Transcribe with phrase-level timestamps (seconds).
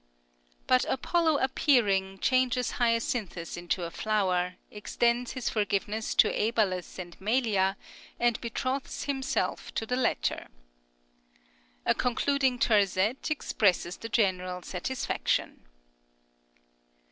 [0.65, 7.77] But Apollo appearing, changes Hyacinthus into a flower, extends his forgiveness to Æbalus and Melia,
[8.19, 10.47] and betrothes himself to the latter.
[11.85, 15.67] A concluding terzet expresses the general satisfaction.